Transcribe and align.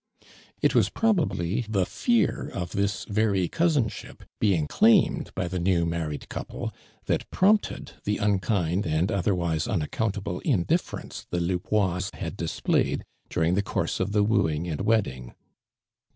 ''It 0.63 0.71
wa8 0.71 0.95
probable 0.95 1.35
the 1.69 1.85
fear 1.87 2.49
of 2.55 2.71
this 2.71 3.05
very 3.05 3.47
cou 3.47 3.67
Hinsliip 3.67 4.21
being 4.39 4.65
claimed 4.65 5.31
by 5.35 5.47
the 5.47 5.59
new 5.59 5.85
married 5.85 6.27
couple, 6.27 6.73
that 7.05 7.29
prompted 7.29 7.91
the 8.03 8.17
unkind 8.17 8.87
and 8.87 9.11
otherwise 9.11 9.67
unaccountable 9.67 10.39
indifference 10.39 11.27
the 11.29 11.39
Lubois 11.39 12.09
had 12.15 12.35
displayed 12.35 13.05
during 13.29 13.53
the 13.53 13.61
course 13.61 13.99
of 13.99 14.11
the 14.11 14.23
wooing 14.23 14.67
and 14.67 14.81
wedding. 14.81 15.35